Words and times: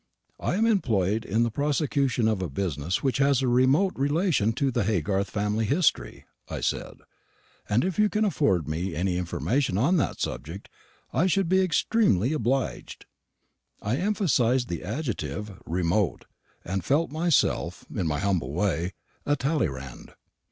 "I 0.39 0.55
am 0.55 0.65
employed 0.65 1.25
in 1.25 1.43
the 1.43 1.51
prosecution 1.51 2.27
of 2.27 2.41
a 2.41 2.49
business 2.49 3.03
which 3.03 3.19
has 3.19 3.43
a 3.43 3.47
remote 3.47 3.93
relation 3.95 4.51
to 4.53 4.71
the 4.71 4.83
Haygarth 4.83 5.29
family 5.29 5.65
history," 5.65 6.25
I 6.49 6.59
said; 6.61 6.95
"and 7.69 7.85
if 7.85 7.99
you 7.99 8.09
can 8.09 8.25
afford 8.25 8.67
me 8.67 8.95
any 8.95 9.15
information 9.19 9.77
on 9.77 9.97
that 9.97 10.19
subject 10.19 10.69
I 11.13 11.27
should 11.27 11.47
be 11.47 11.61
extremely 11.61 12.33
obliged." 12.33 13.05
I 13.79 13.97
emphasised 13.97 14.69
the 14.69 14.83
adjective 14.83 15.61
"remote," 15.67 16.25
and 16.65 16.83
felt 16.83 17.11
myself, 17.11 17.85
in 17.95 18.07
my 18.07 18.17
humble 18.17 18.53
way, 18.53 18.93
a 19.27 19.35
Talleyrand. 19.35 20.15